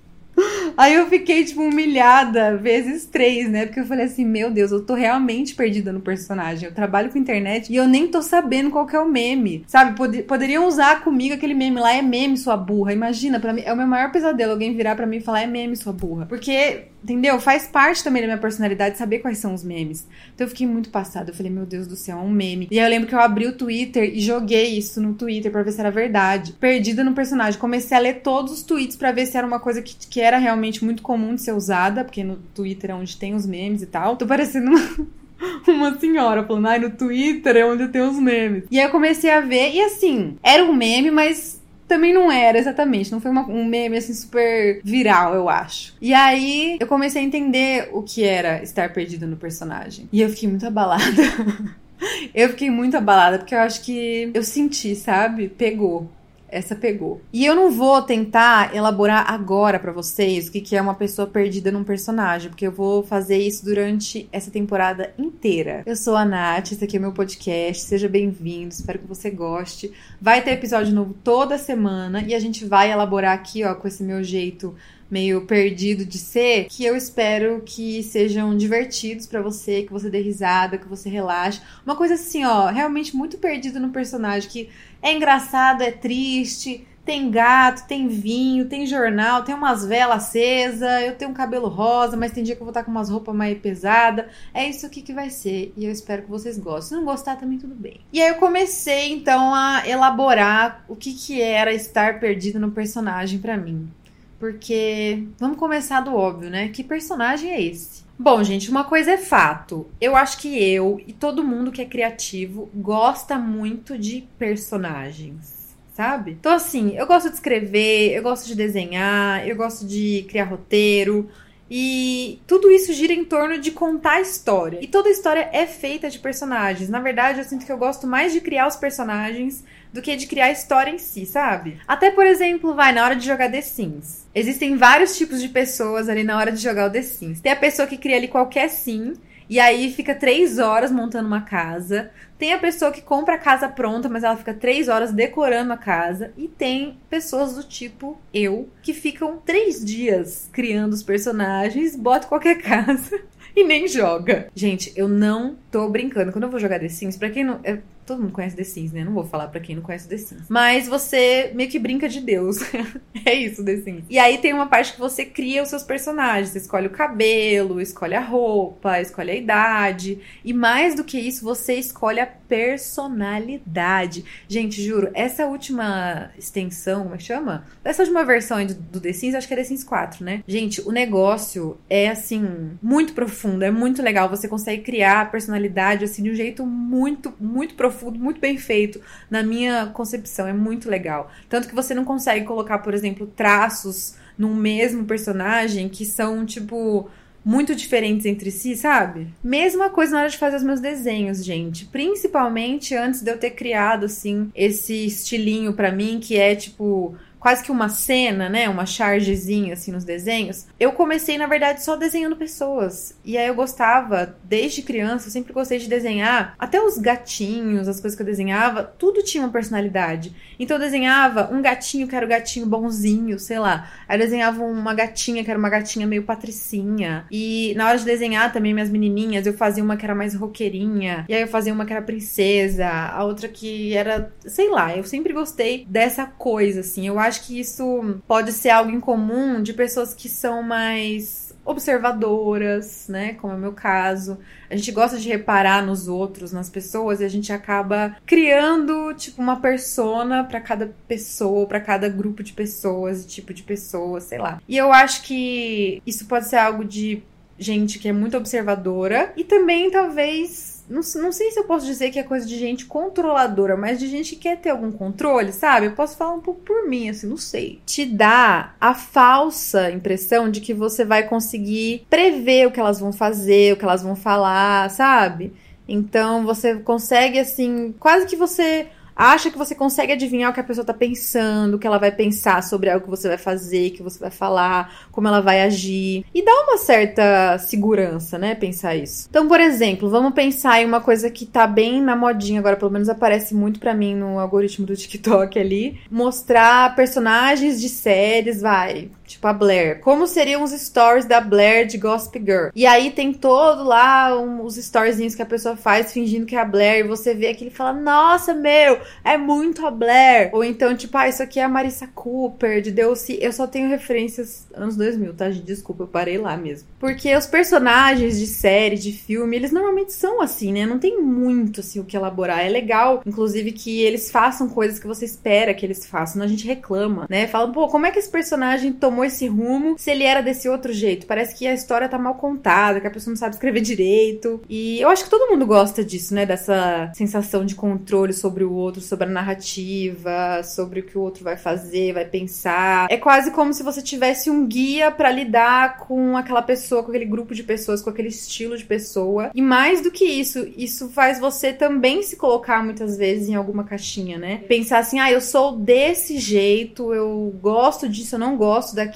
[0.76, 3.66] Aí eu fiquei, tipo, humilhada vezes três, né?
[3.66, 6.68] Porque eu falei assim, meu Deus, eu tô realmente perdida no personagem.
[6.68, 9.64] Eu trabalho com internet e eu nem tô sabendo qual que é o meme.
[9.66, 9.96] Sabe?
[9.96, 12.92] Pod poderiam usar comigo aquele meme lá, é meme, sua burra.
[12.92, 15.46] Imagina, para mim, é o meu maior pesadelo alguém virar para mim e falar, é
[15.46, 16.26] meme, sua burra.
[16.26, 17.40] Porque Entendeu?
[17.40, 20.06] Faz parte também da minha personalidade saber quais são os memes.
[20.34, 21.30] Então eu fiquei muito passada.
[21.30, 22.68] Eu falei, meu Deus do céu, é um meme.
[22.70, 25.62] E aí eu lembro que eu abri o Twitter e joguei isso no Twitter para
[25.62, 26.52] ver se era verdade.
[26.60, 27.58] Perdida no personagem.
[27.58, 30.38] Comecei a ler todos os tweets para ver se era uma coisa que, que era
[30.38, 33.86] realmente muito comum de ser usada, porque no Twitter é onde tem os memes e
[33.86, 34.16] tal.
[34.16, 35.22] Tô parecendo uma.
[35.66, 38.64] uma senhora falando, ai, no Twitter é onde tem os memes.
[38.70, 41.60] E aí eu comecei a ver, e assim, era um meme, mas
[41.92, 45.94] também não era exatamente, não foi uma, um meme assim super viral, eu acho.
[46.00, 50.08] E aí eu comecei a entender o que era estar perdido no personagem.
[50.10, 51.04] E eu fiquei muito abalada.
[52.34, 55.48] eu fiquei muito abalada porque eu acho que eu senti, sabe?
[55.48, 56.10] Pegou
[56.52, 57.22] essa pegou.
[57.32, 61.72] E eu não vou tentar elaborar agora para vocês o que, é uma pessoa perdida
[61.72, 65.82] num personagem, porque eu vou fazer isso durante essa temporada inteira.
[65.86, 69.92] Eu sou a Nath, esse aqui é meu podcast, seja bem-vindo, espero que você goste.
[70.20, 74.02] Vai ter episódio novo toda semana e a gente vai elaborar aqui, ó, com esse
[74.02, 74.74] meu jeito
[75.12, 80.22] meio perdido de ser, que eu espero que sejam divertidos para você, que você dê
[80.22, 81.60] risada, que você relaxe.
[81.84, 84.70] Uma coisa assim, ó, realmente muito perdido no personagem, que
[85.02, 91.16] é engraçado, é triste, tem gato, tem vinho, tem jornal, tem umas velas acesas, eu
[91.16, 93.58] tenho um cabelo rosa, mas tem dia que eu vou estar com umas roupas mais
[93.58, 94.26] pesadas.
[94.54, 95.72] É isso aqui que vai ser.
[95.76, 96.90] E eu espero que vocês gostem.
[96.90, 98.00] Se não gostar, também tudo bem.
[98.12, 103.40] E aí eu comecei, então, a elaborar o que, que era estar perdido no personagem
[103.40, 103.90] para mim.
[104.38, 106.68] Porque vamos começar do óbvio, né?
[106.68, 108.04] Que personagem é esse?
[108.22, 109.90] Bom, gente, uma coisa é fato.
[110.00, 115.60] Eu acho que eu e todo mundo que é criativo gosta muito de personagens
[115.92, 116.30] sabe?
[116.30, 121.28] Então, assim, eu gosto de escrever, eu gosto de desenhar, eu gosto de criar roteiro.
[121.74, 124.78] E tudo isso gira em torno de contar a história.
[124.82, 126.90] E toda história é feita de personagens.
[126.90, 130.26] Na verdade, eu sinto que eu gosto mais de criar os personagens do que de
[130.26, 131.80] criar a história em si, sabe?
[131.88, 134.26] Até, por exemplo, vai na hora de jogar The Sims.
[134.34, 137.40] Existem vários tipos de pessoas ali na hora de jogar o The Sims.
[137.40, 139.14] Tem a pessoa que cria ali qualquer sim,
[139.48, 142.10] e aí fica três horas montando uma casa.
[142.42, 145.76] Tem a pessoa que compra a casa pronta, mas ela fica três horas decorando a
[145.76, 146.32] casa.
[146.36, 152.58] E tem pessoas do tipo eu, que ficam três dias criando os personagens, bota qualquer
[152.60, 153.22] casa
[153.54, 154.48] e nem joga.
[154.56, 156.32] Gente, eu não tô brincando.
[156.32, 157.60] Quando eu vou jogar The Sims, pra quem não.
[157.62, 159.04] É, todo mundo conhece The Sims, né?
[159.04, 160.44] Não vou falar pra quem não conhece The Sims.
[160.48, 162.58] Mas você meio que brinca de Deus.
[163.24, 164.04] é isso, The Sims.
[164.08, 166.50] E aí tem uma parte que você cria os seus personagens.
[166.50, 170.18] Você escolhe o cabelo, escolhe a roupa, escolhe a idade.
[170.44, 174.24] E mais do que isso, você escolhe a personalidade.
[174.48, 177.64] Gente, juro, essa última extensão, como é que chama?
[177.84, 180.42] Essa última versão do, do The Sims, acho que é The Sims 4, né?
[180.46, 184.28] Gente, o negócio é assim, muito profundo, é muito legal.
[184.28, 189.00] Você consegue criar a personalidade assim de um jeito muito, muito profundo, muito bem feito.
[189.30, 191.30] Na minha concepção, é muito legal.
[191.48, 197.08] Tanto que você não consegue colocar, por exemplo, traços num mesmo personagem que são tipo
[197.44, 199.26] muito diferentes entre si, sabe?
[199.42, 201.86] Mesma coisa na hora de fazer os meus desenhos, gente.
[201.86, 207.64] Principalmente antes de eu ter criado, assim, esse estilinho para mim, que é tipo quase
[207.64, 208.68] que uma cena, né?
[208.68, 210.64] Uma chargezinha assim nos desenhos.
[210.78, 213.18] Eu comecei, na verdade, só desenhando pessoas.
[213.24, 216.54] E aí eu gostava, desde criança, eu sempre gostei de desenhar.
[216.56, 220.32] Até os gatinhos, as coisas que eu desenhava, tudo tinha uma personalidade.
[220.56, 223.90] Então eu desenhava um gatinho que era o gatinho bonzinho, sei lá.
[224.06, 227.26] Aí eu desenhava uma gatinha que era uma gatinha meio patricinha.
[227.28, 231.24] E na hora de desenhar também minhas menininhas, eu fazia uma que era mais roqueirinha.
[231.28, 235.02] E aí eu fazia uma que era princesa, a outra que era, sei lá, eu
[235.02, 237.08] sempre gostei dessa coisa assim.
[237.08, 241.54] Eu acho acho que isso pode ser algo em comum de pessoas que são mais
[241.64, 243.34] observadoras, né?
[243.34, 244.38] Como é o meu caso.
[244.68, 249.40] A gente gosta de reparar nos outros, nas pessoas, e a gente acaba criando, tipo,
[249.40, 254.60] uma persona para cada pessoa, para cada grupo de pessoas, tipo de pessoas, sei lá.
[254.68, 257.22] E eu acho que isso pode ser algo de
[257.58, 262.10] gente que é muito observadora e também talvez não, não sei se eu posso dizer
[262.10, 265.86] que é coisa de gente controladora, mas de gente que quer ter algum controle, sabe?
[265.86, 267.80] Eu posso falar um pouco por mim, assim, não sei.
[267.86, 273.12] Te dá a falsa impressão de que você vai conseguir prever o que elas vão
[273.12, 275.52] fazer, o que elas vão falar, sabe?
[275.88, 280.64] Então você consegue, assim, quase que você acha que você consegue adivinhar o que a
[280.64, 284.02] pessoa tá pensando, o que ela vai pensar sobre algo que você vai fazer, que
[284.02, 286.24] você vai falar, como ela vai agir.
[286.34, 289.26] E dá uma certa segurança, né, pensar isso.
[289.28, 292.90] Então, por exemplo, vamos pensar em uma coisa que tá bem na modinha agora, pelo
[292.90, 299.10] menos aparece muito para mim no algoritmo do TikTok ali, mostrar personagens de séries, vai,
[299.32, 300.00] tipo a Blair.
[300.00, 302.68] Como seriam os stories da Blair de Gossip Girl?
[302.74, 306.60] E aí tem todo lá um, os storyzinhos que a pessoa faz fingindo que é
[306.60, 310.50] a Blair e você vê aquilo e fala: "Nossa, meu, é muito a Blair".
[310.52, 313.24] Ou então tipo, ah, isso aqui é a Marissa Cooper de Deus.
[313.28, 315.48] Eu só tenho referências anos 2000, tá?
[315.48, 316.88] Desculpa, eu parei lá mesmo.
[316.98, 320.86] Porque os personagens de série, de filme, eles normalmente são assim, né?
[320.86, 322.64] Não tem muito assim o que elaborar.
[322.64, 326.38] É legal, inclusive, que eles façam coisas que você espera que eles façam.
[326.38, 327.46] Não a gente reclama, né?
[327.46, 330.92] Fala, pô, como é que esse personagem tomou esse rumo se ele era desse outro
[330.92, 331.26] jeito?
[331.26, 334.60] Parece que a história tá mal contada, que a pessoa não sabe escrever direito.
[334.68, 336.46] E eu acho que todo mundo gosta disso, né?
[336.46, 341.44] Dessa sensação de controle sobre o outro, sobre a narrativa, sobre o que o outro
[341.44, 343.06] vai fazer, vai pensar.
[343.10, 347.24] É quase como se você tivesse um guia para lidar com aquela pessoa, com aquele
[347.24, 349.50] grupo de pessoas, com aquele estilo de pessoa.
[349.54, 353.84] E mais do que isso, isso faz você também se colocar muitas vezes em alguma
[353.84, 354.62] caixinha, né?
[354.68, 359.11] Pensar assim, ah, eu sou desse jeito, eu gosto disso, eu não gosto daquilo,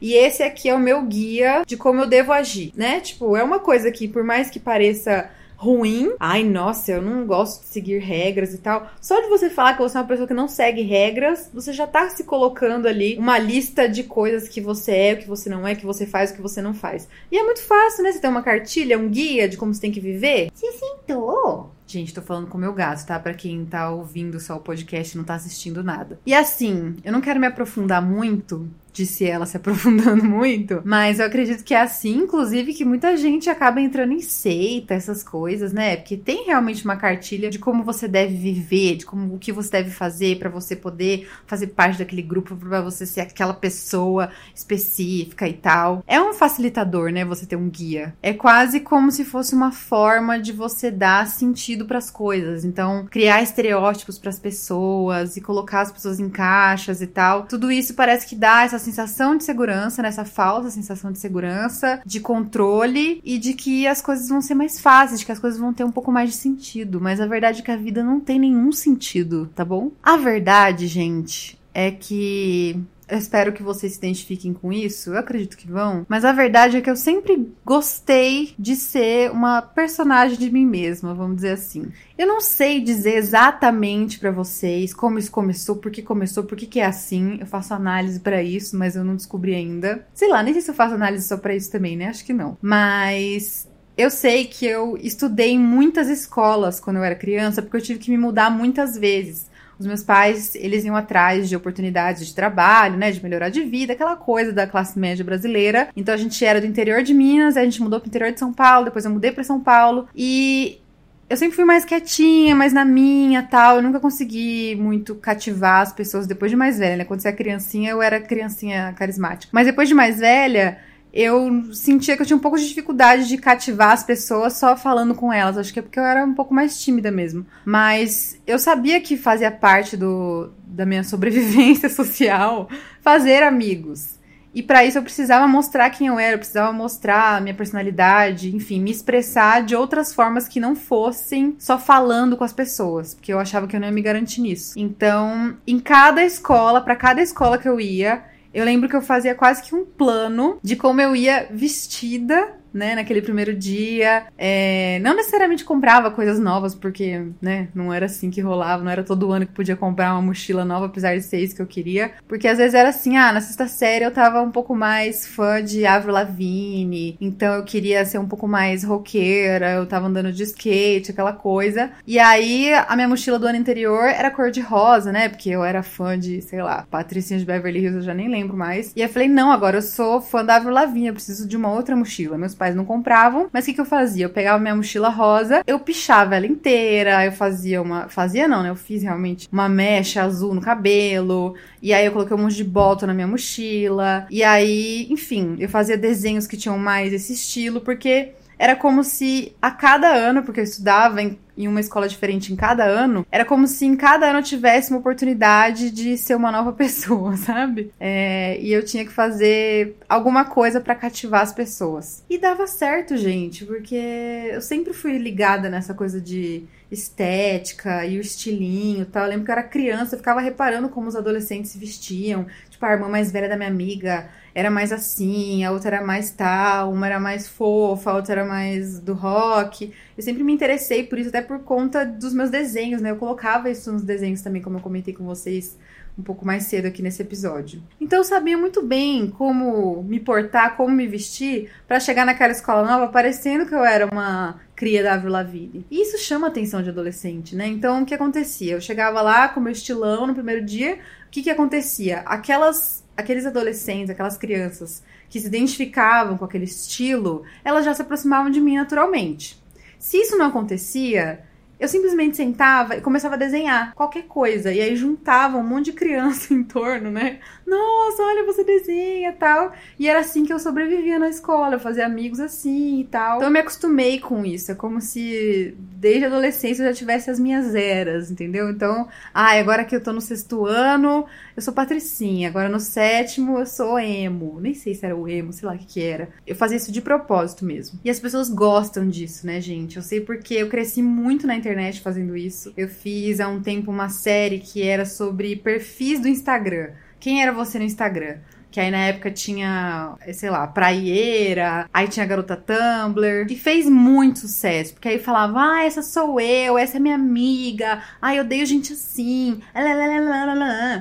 [0.00, 3.00] e esse aqui é o meu guia de como eu devo agir, né?
[3.00, 6.12] Tipo, é uma coisa que, por mais que pareça ruim.
[6.20, 8.90] Ai, nossa, eu não gosto de seguir regras e tal.
[9.00, 11.86] Só de você falar que você é uma pessoa que não segue regras, você já
[11.86, 15.66] tá se colocando ali uma lista de coisas que você é, o que você não
[15.66, 17.08] é, que você faz, o que você não faz.
[17.32, 18.12] E é muito fácil, né?
[18.12, 20.50] Você tem uma cartilha, um guia de como você tem que viver.
[20.54, 21.70] Se sentou.
[21.86, 23.18] Gente, tô falando com o meu gato, tá?
[23.18, 26.18] Pra quem tá ouvindo só o podcast e não tá assistindo nada.
[26.26, 31.26] E assim, eu não quero me aprofundar muito, disse ela se aprofundando muito, mas eu
[31.26, 35.96] acredito que é assim, inclusive, que muita gente acaba entrando em seita, essas coisas, né?
[35.96, 39.70] Porque tem realmente uma cartilha de como você deve viver, de como o que você
[39.70, 45.46] deve fazer para você poder fazer parte daquele grupo, para você ser aquela pessoa específica
[45.46, 46.02] e tal.
[46.06, 47.24] É um facilitador, né?
[47.24, 48.14] Você ter um guia.
[48.22, 52.64] É quase como se fosse uma forma de você dar sentido para as coisas.
[52.64, 57.44] Então, criar estereótipos para as pessoas e colocar as pessoas em caixas e tal.
[57.44, 62.20] Tudo isso parece que dá essa sensação de segurança, nessa falsa sensação de segurança, de
[62.20, 65.72] controle e de que as coisas vão ser mais fáceis, de que as coisas vão
[65.72, 67.00] ter um pouco mais de sentido.
[67.00, 69.90] Mas a verdade é que a vida não tem nenhum sentido, tá bom?
[70.02, 75.10] A verdade, gente, é que eu espero que vocês se identifiquem com isso.
[75.10, 76.04] Eu acredito que vão.
[76.08, 81.14] Mas a verdade é que eu sempre gostei de ser uma personagem de mim mesma,
[81.14, 81.86] vamos dizer assim.
[82.18, 86.66] Eu não sei dizer exatamente para vocês como isso começou, por que começou, por que,
[86.66, 87.38] que é assim.
[87.40, 90.06] Eu faço análise para isso, mas eu não descobri ainda.
[90.12, 92.08] Sei lá, nem sei se eu faço análise só para isso também, né?
[92.08, 92.58] Acho que não.
[92.60, 97.82] Mas eu sei que eu estudei em muitas escolas quando eu era criança, porque eu
[97.82, 99.46] tive que me mudar muitas vezes.
[99.78, 103.92] Os meus pais, eles iam atrás de oportunidades de trabalho, né, de melhorar de vida,
[103.92, 105.88] aquela coisa da classe média brasileira.
[105.94, 108.52] Então a gente era do interior de Minas, a gente mudou pro interior de São
[108.52, 110.80] Paulo, depois eu mudei para São Paulo e
[111.28, 113.76] eu sempre fui mais quietinha, mais na minha, tal.
[113.76, 117.04] Eu nunca consegui muito cativar as pessoas depois de mais velha, né?
[117.04, 119.50] Quando você é criancinha, eu era criancinha carismática.
[119.52, 120.78] Mas depois de mais velha,
[121.16, 125.14] eu sentia que eu tinha um pouco de dificuldade de cativar as pessoas só falando
[125.14, 125.56] com elas.
[125.56, 127.46] Acho que é porque eu era um pouco mais tímida mesmo.
[127.64, 132.68] Mas eu sabia que fazia parte do, da minha sobrevivência social
[133.00, 134.16] fazer amigos.
[134.54, 138.54] E para isso eu precisava mostrar quem eu era, eu precisava mostrar a minha personalidade,
[138.54, 143.30] enfim, me expressar de outras formas que não fossem só falando com as pessoas, porque
[143.30, 144.72] eu achava que eu não ia me garantir nisso.
[144.78, 148.24] Então, em cada escola, para cada escola que eu ia,
[148.56, 152.94] eu lembro que eu fazia quase que um plano de como eu ia vestida né,
[152.94, 154.24] naquele primeiro dia.
[154.36, 159.02] É, não necessariamente comprava coisas novas, porque, né, não era assim que rolava, não era
[159.02, 162.12] todo ano que podia comprar uma mochila nova, apesar de ser isso que eu queria.
[162.28, 165.62] Porque às vezes era assim, ah, na sexta série eu tava um pouco mais fã
[165.62, 170.42] de Avril Lavigne, então eu queria ser um pouco mais roqueira, eu tava andando de
[170.42, 171.90] skate, aquela coisa.
[172.06, 175.64] E aí a minha mochila do ano anterior era cor de rosa, né, porque eu
[175.64, 178.92] era fã de, sei lá, Patricinha de Beverly Hills, eu já nem lembro mais.
[178.94, 181.72] E eu falei, não, agora eu sou fã da Avril Lavigne, eu preciso de uma
[181.72, 182.36] outra mochila.
[182.36, 183.48] Meus pais pais não compravam.
[183.52, 184.24] Mas o que, que eu fazia?
[184.24, 188.08] Eu pegava minha mochila rosa, eu pichava ela inteira, eu fazia uma.
[188.08, 188.70] Fazia não, né?
[188.70, 191.54] Eu fiz realmente uma mecha azul no cabelo.
[191.80, 194.26] E aí eu coloquei um monte de bottom na minha mochila.
[194.30, 199.54] E aí, enfim, eu fazia desenhos que tinham mais esse estilo, porque era como se
[199.60, 203.44] a cada ano, porque eu estudava em, em, uma escola diferente em cada ano, era
[203.44, 207.92] como se em cada ano eu tivesse uma oportunidade de ser uma nova pessoa, sabe?
[208.00, 212.24] É, e eu tinha que fazer alguma coisa para cativar as pessoas.
[212.28, 218.20] E dava certo, gente, porque eu sempre fui ligada nessa coisa de estética e o
[218.20, 219.24] estilinho tal.
[219.24, 222.46] Eu lembro que eu era criança, eu ficava reparando como os adolescentes se vestiam.
[222.76, 226.30] Tipo, a irmã mais velha da minha amiga era mais assim, a outra era mais
[226.30, 229.94] tal, uma era mais fofa, a outra era mais do rock.
[230.16, 233.10] Eu sempre me interessei por isso, até por conta dos meus desenhos, né?
[233.10, 235.78] Eu colocava isso nos desenhos também, como eu comentei com vocês
[236.18, 237.82] um pouco mais cedo aqui nesse episódio.
[238.00, 242.86] Então eu sabia muito bem como me portar, como me vestir para chegar naquela escola
[242.86, 245.86] nova parecendo que eu era uma cria da Avril Lavigne.
[245.90, 247.66] E isso chama a atenção de adolescente, né?
[247.66, 248.72] Então o que acontecia?
[248.72, 252.20] Eu chegava lá com meu estilão no primeiro dia, o que que acontecia?
[252.20, 258.50] Aquelas aqueles adolescentes, aquelas crianças que se identificavam com aquele estilo, elas já se aproximavam
[258.50, 259.58] de mim naturalmente.
[259.98, 261.45] Se isso não acontecia,
[261.78, 264.72] eu simplesmente sentava e começava a desenhar qualquer coisa.
[264.72, 267.38] E aí juntava um monte de criança em torno, né?
[267.66, 269.72] Nossa, olha, você desenha tal.
[269.98, 271.74] E era assim que eu sobrevivia na escola.
[271.74, 273.36] Eu fazia amigos assim e tal.
[273.36, 274.72] Então eu me acostumei com isso.
[274.72, 278.70] É como se desde a adolescência eu já tivesse as minhas eras, entendeu?
[278.70, 282.48] Então, ah, agora que eu tô no sexto ano, eu sou patricinha.
[282.48, 284.58] Agora no sétimo eu sou emo.
[284.60, 286.30] Nem sei se era o emo, sei lá o que que era.
[286.46, 287.98] Eu fazia isso de propósito mesmo.
[288.04, 289.96] E as pessoas gostam disso, né, gente?
[289.96, 292.72] Eu sei porque eu cresci muito na internet internet fazendo isso.
[292.76, 296.90] Eu fiz há um tempo uma série que era sobre perfis do Instagram.
[297.18, 298.36] Quem era você no Instagram?
[298.70, 303.88] Que aí na época tinha, sei lá, praieira, aí tinha a garota Tumblr, e fez
[303.88, 308.44] muito sucesso, porque aí falava, ah, essa sou eu, essa é minha amiga, ah, eu
[308.44, 309.60] odeio gente assim,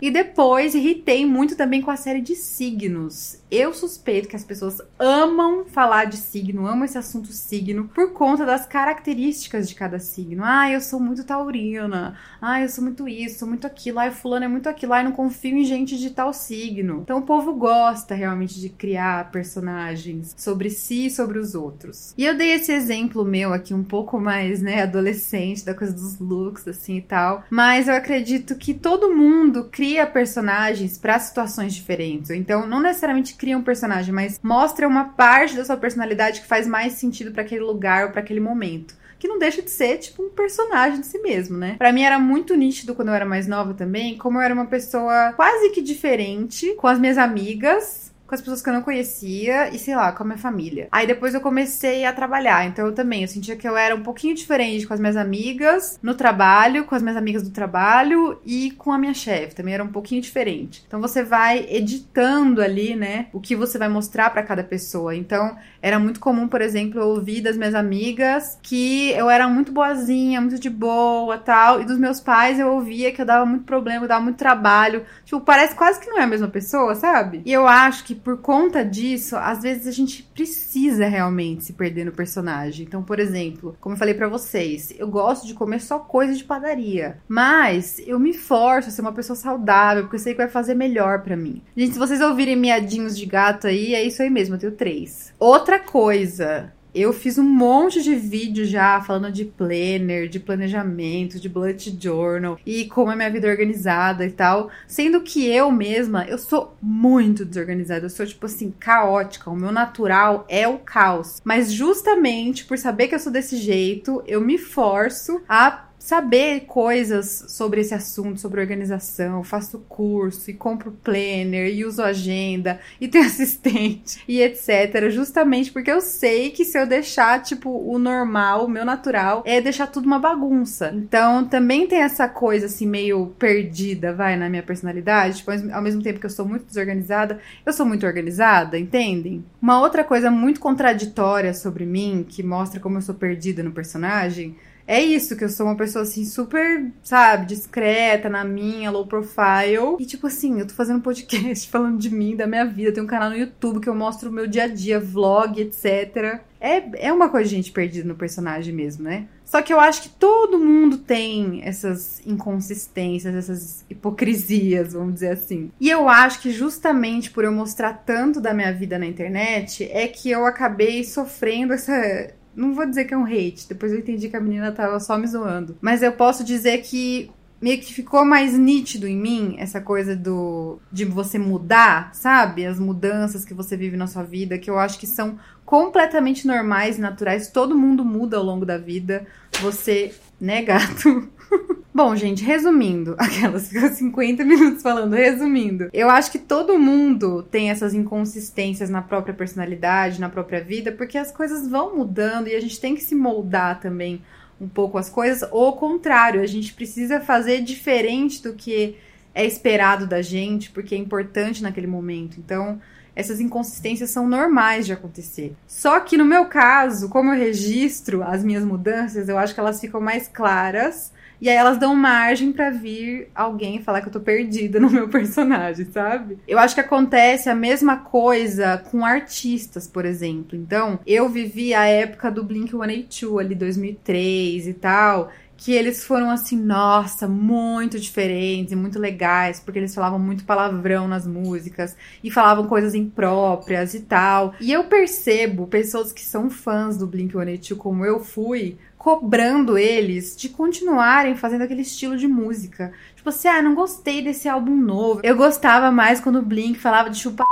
[0.02, 3.42] e depois irritei muito também com a série de signos.
[3.52, 8.46] Eu suspeito que as pessoas amam falar de signo, amam esse assunto signo, por conta
[8.46, 10.44] das características de cada signo.
[10.44, 14.46] Ah, eu sou muito taurina, ah, eu sou muito isso, sou muito aquilo, ah, fulano
[14.46, 17.02] é muito aquilo, ah, eu não confio em gente de tal signo.
[17.04, 22.14] Então o povo gosta realmente de criar personagens sobre si e sobre os outros.
[22.18, 26.20] E eu dei esse exemplo meu aqui um pouco mais, né, adolescente, da coisa dos
[26.20, 27.44] looks, assim e tal.
[27.50, 32.32] Mas eu acredito que todo mundo cria personagens para situações diferentes.
[32.32, 36.68] Então, não necessariamente cria um personagem, mas mostra uma parte da sua personalidade que faz
[36.68, 40.24] mais sentido para aquele lugar ou para aquele momento que não deixa de ser, tipo,
[40.24, 41.76] um personagem de si mesmo, né?
[41.78, 44.66] Para mim era muito nítido quando eu era mais nova também, como eu era uma
[44.66, 49.70] pessoa quase que diferente com as minhas amigas com as pessoas que eu não conhecia
[49.74, 50.88] e, sei lá, com a minha família.
[50.92, 54.02] Aí depois eu comecei a trabalhar, então eu também, eu sentia que eu era um
[54.02, 58.72] pouquinho diferente com as minhas amigas no trabalho, com as minhas amigas do trabalho e
[58.72, 60.84] com a minha chefe, também era um pouquinho diferente.
[60.88, 65.16] Então você vai editando ali, né, o que você vai mostrar para cada pessoa.
[65.16, 69.72] Então era muito comum, por exemplo, eu ouvir das minhas amigas que eu era muito
[69.72, 73.66] boazinha, muito de boa, tal, e dos meus pais eu ouvia que eu dava muito
[73.66, 75.06] problema, eu dava muito trabalho.
[75.24, 77.42] Tipo, parece quase que não é a mesma pessoa, sabe?
[77.46, 82.06] E eu acho que por conta disso, às vezes a gente precisa realmente se perder
[82.06, 82.86] no personagem.
[82.86, 86.44] Então, por exemplo, como eu falei para vocês, eu gosto de comer só coisa de
[86.44, 90.50] padaria, mas eu me forço a ser uma pessoa saudável, porque eu sei que vai
[90.50, 91.62] fazer melhor para mim.
[91.76, 95.34] Gente, se vocês ouvirem miadinhos de gato aí, é isso aí mesmo, eu tenho três.
[95.40, 101.50] Outra coisa, eu fiz um monte de vídeo já falando de planner, de planejamento, de
[101.50, 104.70] bullet journal e como é minha vida organizada e tal.
[104.88, 108.06] Sendo que eu mesma, eu sou muito desorganizada.
[108.06, 109.50] Eu sou, tipo assim, caótica.
[109.50, 111.42] O meu natural é o caos.
[111.44, 117.46] Mas justamente por saber que eu sou desse jeito, eu me forço a saber coisas
[117.48, 123.26] sobre esse assunto, sobre organização, faço curso e compro planner e uso agenda e tenho
[123.26, 125.10] assistente e etc.
[125.10, 129.60] Justamente porque eu sei que se eu deixar, tipo, o normal, o meu natural, é
[129.60, 130.92] deixar tudo uma bagunça.
[130.94, 135.38] Então também tem essa coisa assim meio perdida, vai, na minha personalidade.
[135.38, 139.44] Tipo, ao mesmo tempo que eu sou muito desorganizada, eu sou muito organizada, entendem?
[139.60, 144.56] Uma outra coisa muito contraditória sobre mim, que mostra como eu sou perdida no personagem,
[144.88, 149.98] é isso, que eu sou uma pessoa assim, super, sabe, discreta na minha, low profile.
[150.00, 152.92] E tipo assim, eu tô fazendo podcast falando de mim, da minha vida.
[152.92, 156.40] Tem um canal no YouTube que eu mostro o meu dia a dia, vlog, etc.
[156.62, 159.28] É, é uma coisa de gente perdida no personagem mesmo, né?
[159.44, 165.72] Só que eu acho que todo mundo tem essas inconsistências, essas hipocrisias, vamos dizer assim.
[165.80, 170.08] E eu acho que justamente por eu mostrar tanto da minha vida na internet, é
[170.08, 174.30] que eu acabei sofrendo essa não vou dizer que é um hate, depois eu entendi
[174.30, 175.78] que a menina tava só me zoando.
[175.82, 177.30] Mas eu posso dizer que
[177.62, 182.66] meio que ficou mais nítido em mim essa coisa do de você mudar, sabe?
[182.66, 186.98] As mudanças que você vive na sua vida, que eu acho que são completamente normais
[186.98, 187.50] e naturais.
[187.50, 189.26] Todo mundo muda ao longo da vida.
[189.62, 191.30] Você, né, gato?
[191.96, 195.90] Bom, gente, resumindo, aquelas ficam 50 minutos falando, resumindo.
[195.94, 201.18] Eu acho que todo mundo tem essas inconsistências na própria personalidade, na própria vida, porque
[201.18, 204.22] as coisas vão mudando e a gente tem que se moldar também
[204.60, 208.98] um pouco as coisas, ou ao contrário, a gente precisa fazer diferente do que
[209.34, 212.38] é esperado da gente, porque é importante naquele momento.
[212.42, 212.78] Então,
[213.16, 215.56] essas inconsistências são normais de acontecer.
[215.66, 219.80] Só que no meu caso, como eu registro as minhas mudanças, eu acho que elas
[219.80, 224.20] ficam mais claras e aí elas dão margem para vir alguém falar que eu tô
[224.20, 226.38] perdida no meu personagem, sabe?
[226.48, 230.58] Eu acho que acontece a mesma coisa com artistas, por exemplo.
[230.58, 236.58] Então, eu vivi a época do Blink-182 ali 2003 e tal, que eles foram assim,
[236.58, 242.68] nossa, muito diferentes e muito legais, porque eles falavam muito palavrão nas músicas e falavam
[242.68, 244.54] coisas impróprias e tal.
[244.60, 250.50] E eu percebo pessoas que são fãs do Blink-182 como eu fui, cobrando eles de
[250.50, 252.92] continuarem fazendo aquele estilo de música.
[253.16, 255.22] Tipo assim, ah, não gostei desse álbum novo.
[255.24, 257.46] Eu gostava mais quando o Blink falava de chupar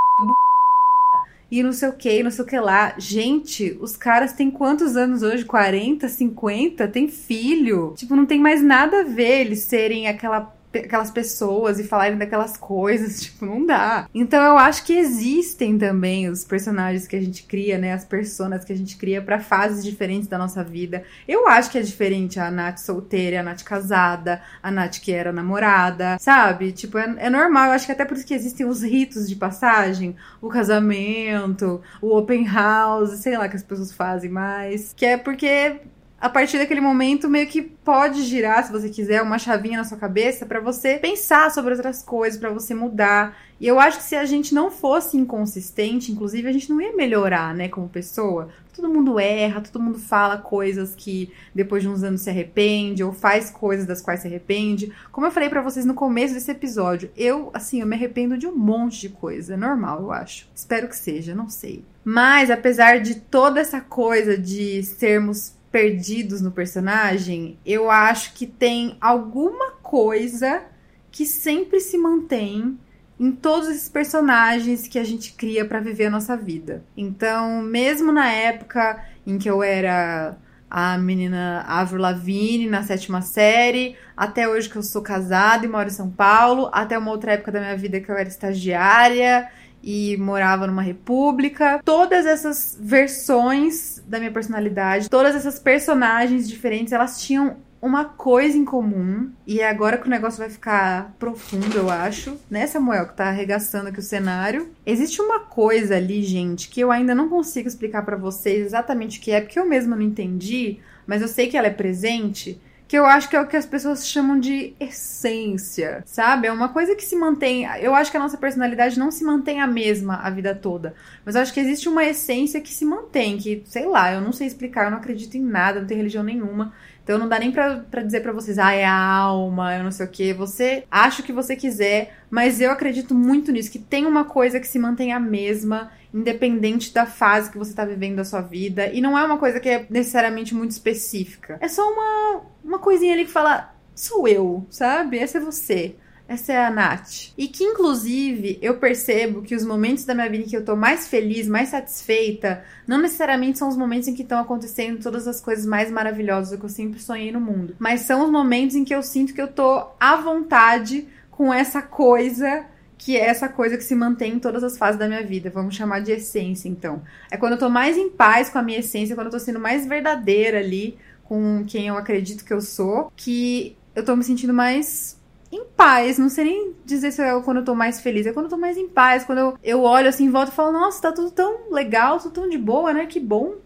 [1.48, 2.96] e não sei o que, não sei o que lá.
[2.98, 5.44] Gente, os caras têm quantos anos hoje?
[5.44, 6.88] 40, 50?
[6.88, 7.94] Tem filho?
[7.96, 10.40] Tipo, não tem mais nada a ver eles serem aquela
[10.78, 14.08] aquelas pessoas e falarem daquelas coisas, tipo, não dá.
[14.14, 17.92] Então eu acho que existem também os personagens que a gente cria, né?
[17.92, 21.04] As personas que a gente cria para fases diferentes da nossa vida.
[21.26, 25.32] Eu acho que é diferente a Nath solteira, a Nath casada, a Nath que era
[25.32, 26.72] namorada, sabe?
[26.72, 27.66] Tipo, é, é normal.
[27.66, 32.16] Eu acho que até por isso que existem os ritos de passagem, o casamento, o
[32.16, 34.92] open house, sei lá que as pessoas fazem mais.
[34.94, 35.80] Que é porque
[36.24, 39.98] a partir daquele momento meio que pode girar, se você quiser, uma chavinha na sua
[39.98, 43.36] cabeça para você pensar sobre outras coisas, para você mudar.
[43.60, 46.96] E eu acho que se a gente não fosse inconsistente, inclusive, a gente não ia
[46.96, 48.48] melhorar, né, como pessoa.
[48.74, 53.12] Todo mundo erra, todo mundo fala coisas que depois de uns anos se arrepende ou
[53.12, 54.90] faz coisas das quais se arrepende.
[55.12, 58.46] Como eu falei para vocês no começo desse episódio, eu, assim, eu me arrependo de
[58.46, 60.48] um monte de coisa, é normal, eu acho.
[60.54, 61.84] Espero que seja, não sei.
[62.02, 68.96] Mas apesar de toda essa coisa de sermos perdidos no personagem, eu acho que tem
[69.00, 70.62] alguma coisa
[71.10, 72.78] que sempre se mantém
[73.18, 76.84] em todos esses personagens que a gente cria para viver a nossa vida.
[76.96, 80.38] Então, mesmo na época em que eu era
[80.70, 85.88] a menina Avril Lavigne na sétima série, até hoje que eu sou casada e moro
[85.88, 89.50] em São Paulo, até uma outra época da minha vida que eu era estagiária
[89.82, 91.80] e morava numa república.
[91.84, 98.64] Todas essas versões da minha personalidade, todas essas personagens diferentes, elas tinham uma coisa em
[98.64, 99.30] comum.
[99.46, 102.38] E é agora que o negócio vai ficar profundo, eu acho.
[102.50, 104.70] Né, Samuel, que tá arregaçando aqui o cenário.
[104.86, 109.22] Existe uma coisa ali, gente, que eu ainda não consigo explicar para vocês exatamente o
[109.22, 112.58] que é, porque eu mesma não entendi, mas eu sei que ela é presente
[112.94, 116.46] que eu acho que é o que as pessoas chamam de essência, sabe?
[116.46, 117.64] É uma coisa que se mantém.
[117.80, 121.34] Eu acho que a nossa personalidade não se mantém a mesma a vida toda, mas
[121.34, 124.46] eu acho que existe uma essência que se mantém, que, sei lá, eu não sei
[124.46, 126.72] explicar, eu não acredito em nada, não tenho religião nenhuma.
[127.02, 130.06] Então não dá nem pra, dizer para vocês, ah, é a alma, eu não sei
[130.06, 130.32] o que.
[130.32, 134.60] Você acha o que você quiser, mas eu acredito muito nisso, que tem uma coisa
[134.60, 138.86] que se mantém a mesma independente da fase que você está vivendo da sua vida.
[138.86, 141.58] E não é uma coisa que é necessariamente muito específica.
[141.60, 145.18] É só uma, uma coisinha ali que fala: sou eu, sabe?
[145.18, 145.96] Essa é você.
[146.26, 147.34] Essa é a Nath.
[147.36, 150.74] E que, inclusive, eu percebo que os momentos da minha vida em que eu tô
[150.74, 155.38] mais feliz, mais satisfeita, não necessariamente são os momentos em que estão acontecendo todas as
[155.38, 157.76] coisas mais maravilhosas que eu sempre sonhei no mundo.
[157.78, 161.82] Mas são os momentos em que eu sinto que eu tô à vontade com essa
[161.82, 162.64] coisa
[163.04, 165.50] que é essa coisa que se mantém em todas as fases da minha vida.
[165.50, 167.02] Vamos chamar de essência, então.
[167.30, 169.60] É quando eu tô mais em paz com a minha essência, quando eu tô sendo
[169.60, 174.54] mais verdadeira ali com quem eu acredito que eu sou, que eu tô me sentindo
[174.54, 175.20] mais
[175.52, 176.16] em paz.
[176.16, 178.56] Não sei nem dizer se é quando eu tô mais feliz, é quando eu tô
[178.56, 179.22] mais em paz.
[179.22, 182.32] Quando eu, eu olho assim em volta e falo, nossa, tá tudo tão legal, tudo
[182.32, 183.04] tão de boa, né?
[183.04, 183.56] Que bom.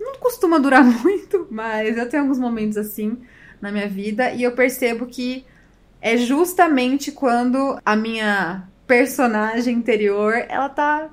[0.00, 3.18] Não costuma durar muito, mas eu tenho alguns momentos assim
[3.60, 5.44] na minha vida e eu percebo que
[6.00, 11.10] é justamente quando a minha personagem interior, ela tá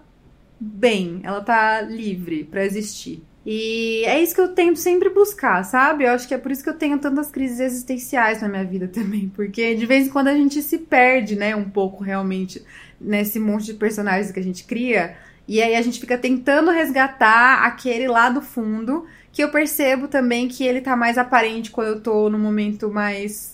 [0.60, 3.24] bem, ela tá livre para existir.
[3.46, 6.06] E é isso que eu tento sempre buscar, sabe?
[6.06, 8.88] Eu acho que é por isso que eu tenho tantas crises existenciais na minha vida
[8.94, 12.64] também, porque de vez em quando a gente se perde, né, um pouco realmente
[13.00, 17.66] nesse monte de personagens que a gente cria, e aí a gente fica tentando resgatar
[17.66, 22.02] aquele lá do fundo, que eu percebo também que ele tá mais aparente quando eu
[22.02, 23.53] tô no momento mais,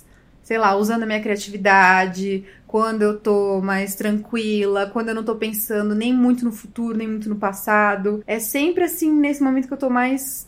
[0.50, 5.36] sei lá, usando a minha criatividade, quando eu tô mais tranquila, quando eu não tô
[5.36, 8.24] pensando nem muito no futuro, nem muito no passado.
[8.26, 10.48] É sempre assim nesse momento que eu tô mais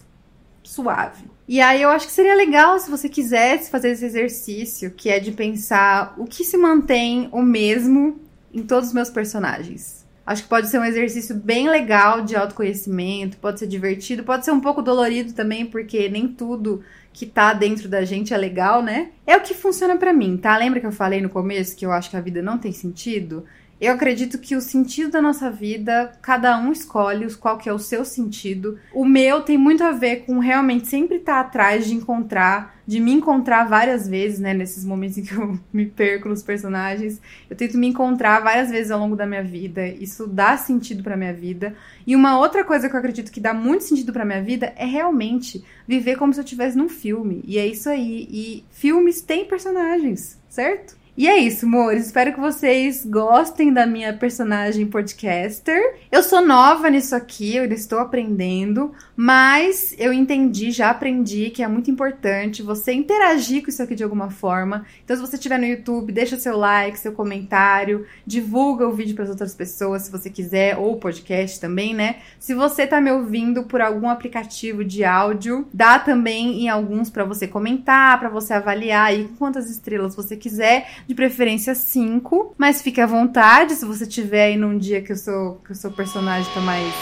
[0.63, 1.25] suave.
[1.47, 5.19] E aí eu acho que seria legal se você quisesse fazer esse exercício, que é
[5.19, 8.19] de pensar o que se mantém o mesmo
[8.51, 10.03] em todos os meus personagens.
[10.25, 14.51] Acho que pode ser um exercício bem legal de autoconhecimento, pode ser divertido, pode ser
[14.51, 16.83] um pouco dolorido também, porque nem tudo
[17.13, 19.09] que tá dentro da gente é legal, né?
[19.27, 20.57] É o que funciona para mim, tá?
[20.57, 23.45] Lembra que eu falei no começo que eu acho que a vida não tem sentido?
[23.81, 27.79] Eu acredito que o sentido da nossa vida, cada um escolhe qual que é o
[27.79, 28.77] seu sentido.
[28.93, 33.11] O meu tem muito a ver com realmente sempre estar atrás de encontrar, de me
[33.11, 37.19] encontrar várias vezes, né, nesses momentos em que eu me perco nos personagens.
[37.49, 39.87] Eu tento me encontrar várias vezes ao longo da minha vida.
[39.87, 41.75] Isso dá sentido para minha vida.
[42.05, 44.85] E uma outra coisa que eu acredito que dá muito sentido para minha vida é
[44.85, 47.41] realmente viver como se eu estivesse num filme.
[47.47, 48.27] E é isso aí.
[48.29, 51.00] E filmes têm personagens, certo?
[51.17, 52.05] E é isso, amores.
[52.05, 55.97] Espero que vocês gostem da minha personagem podcaster.
[56.09, 61.61] Eu sou nova nisso aqui, eu ainda estou aprendendo, mas eu entendi, já aprendi que
[61.61, 64.85] é muito importante você interagir com isso aqui de alguma forma.
[65.03, 69.25] Então, se você estiver no YouTube, deixa seu like, seu comentário, divulga o vídeo para
[69.25, 72.19] as outras pessoas se você quiser, ou o podcast também, né?
[72.39, 77.25] Se você está me ouvindo por algum aplicativo de áudio, dá também em alguns para
[77.25, 83.01] você comentar, para você avaliar aí quantas estrelas você quiser de preferência cinco, mas fique
[83.01, 86.51] à vontade se você tiver aí num dia que eu sou que o seu personagem
[86.53, 86.93] tá mais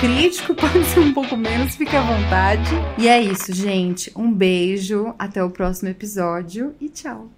[0.00, 2.70] crítico, pode ser um pouco menos, fique à vontade.
[2.96, 4.12] E é isso, gente.
[4.16, 7.28] Um beijo, até o próximo episódio e tchau.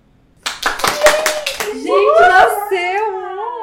[1.73, 3.60] Gente, nasceu!